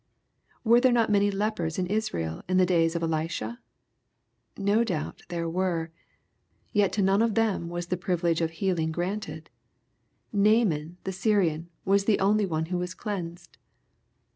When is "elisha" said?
3.03-3.59